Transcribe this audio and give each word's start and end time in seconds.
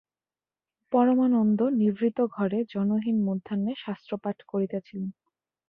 পরমানন্দ 0.91 1.59
নিভৃত 1.79 2.17
ঘরে 2.31 2.59
জনহীন 2.73 3.17
মধ্যাহ্নে 3.25 3.73
শাস্ত্রপাঠ 3.77 4.37
করিতেছিলেন। 4.47 5.09